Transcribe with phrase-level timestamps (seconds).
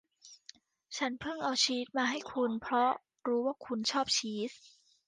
[0.97, 2.91] ฉันเพิ่งเอาชีสมาให้คุณเพราะ
[3.27, 4.51] รู้ว่าคุณชอบชีส